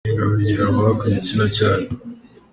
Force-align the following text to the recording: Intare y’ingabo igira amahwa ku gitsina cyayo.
Intare 0.03 0.11
y’ingabo 0.13 0.33
igira 0.43 0.63
amahwa 0.69 0.91
ku 0.99 1.05
gitsina 1.13 1.45
cyayo. 1.55 1.87